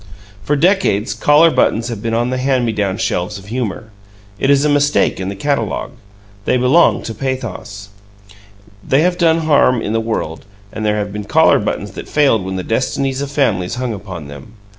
For 0.41 0.55
decades, 0.55 1.13
collar 1.13 1.51
buttons 1.51 1.89
have 1.89 2.01
been 2.01 2.15
on 2.15 2.31
the 2.31 2.39
hand 2.39 2.65
me 2.65 2.71
down 2.71 2.97
shelves 2.97 3.37
of 3.37 3.49
humor; 3.49 3.91
it 4.39 4.49
is 4.49 4.65
a 4.65 4.67
mistake 4.67 5.19
in 5.19 5.29
the 5.29 5.35
catalogue. 5.35 5.91
They 6.45 6.57
belong 6.57 7.03
to 7.03 7.13
pathos. 7.13 7.89
They 8.83 9.01
have 9.03 9.19
done 9.19 9.41
harm 9.41 9.79
in 9.79 9.93
the 9.93 9.99
world, 9.99 10.43
and 10.73 10.83
there 10.83 10.97
have 10.97 11.13
been 11.13 11.25
collar 11.25 11.59
buttons 11.59 11.91
that 11.91 12.09
failed 12.09 12.43
when 12.43 12.55
the 12.55 12.63
destinies 12.63 13.21
of 13.21 13.29
families 13.29 13.75
hung 13.75 13.93
upon 13.93 14.27
them. 14.27 14.53